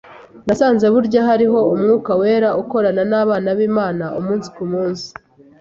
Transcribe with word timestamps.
Nasanze 0.45 0.85
burya 0.93 1.21
hariho 1.29 1.59
Umwuka 1.73 2.11
wera 2.21 2.49
ukorana 2.61 3.03
n’abana 3.11 3.49
b’Imana 3.57 4.05
umunsi 4.19 4.47
ku 4.55 4.63
munsi, 4.71 5.07